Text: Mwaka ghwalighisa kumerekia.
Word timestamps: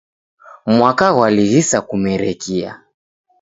Mwaka 0.73 1.05
ghwalighisa 1.15 1.77
kumerekia. 1.87 2.71